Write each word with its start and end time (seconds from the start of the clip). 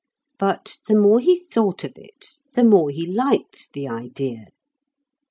But 0.39 0.77
the 0.87 0.95
more 0.95 1.19
he 1.19 1.37
thought 1.39 1.83
of 1.83 1.91
it, 1.95 2.39
the 2.55 2.63
more 2.63 2.89
he 2.89 3.05
liked 3.05 3.71
the 3.73 3.87
idea. 3.87 4.47